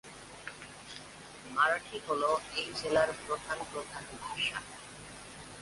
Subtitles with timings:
[1.51, 2.21] মারাঠি হ'ল
[2.55, 4.57] এই জেলার প্রধান প্রধান ভাষা।